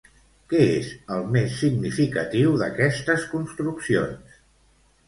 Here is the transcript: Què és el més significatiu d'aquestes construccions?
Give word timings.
Què 0.53 0.61
és 0.77 0.87
el 1.17 1.27
més 1.35 1.53
significatiu 1.59 2.57
d'aquestes 2.63 3.31
construccions? 3.37 4.43